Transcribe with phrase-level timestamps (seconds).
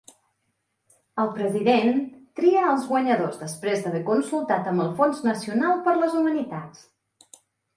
[1.23, 1.99] El President
[2.39, 7.41] tria els guanyadors després d'haver consultat amb el Fons Nacional per a les Humanitats.